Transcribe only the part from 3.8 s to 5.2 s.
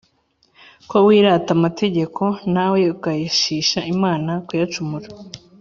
Imana kuyacumura?